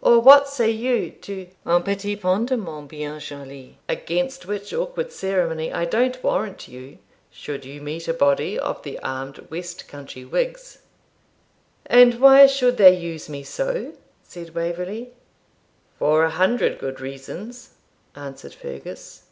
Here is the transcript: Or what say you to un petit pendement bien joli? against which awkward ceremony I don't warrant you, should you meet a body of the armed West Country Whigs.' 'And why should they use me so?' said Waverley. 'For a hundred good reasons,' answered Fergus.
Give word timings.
Or 0.00 0.20
what 0.20 0.46
say 0.46 0.70
you 0.70 1.10
to 1.22 1.48
un 1.66 1.82
petit 1.82 2.14
pendement 2.16 2.86
bien 2.86 3.18
joli? 3.18 3.78
against 3.88 4.46
which 4.46 4.72
awkward 4.72 5.10
ceremony 5.10 5.72
I 5.72 5.84
don't 5.84 6.22
warrant 6.22 6.68
you, 6.68 6.98
should 7.28 7.64
you 7.64 7.80
meet 7.80 8.06
a 8.06 8.14
body 8.14 8.56
of 8.56 8.84
the 8.84 9.00
armed 9.00 9.50
West 9.50 9.88
Country 9.88 10.24
Whigs.' 10.24 10.78
'And 11.86 12.20
why 12.20 12.46
should 12.46 12.76
they 12.76 12.94
use 12.96 13.28
me 13.28 13.42
so?' 13.42 13.94
said 14.22 14.54
Waverley. 14.54 15.10
'For 15.98 16.22
a 16.22 16.30
hundred 16.30 16.78
good 16.78 17.00
reasons,' 17.00 17.70
answered 18.14 18.54
Fergus. 18.54 19.24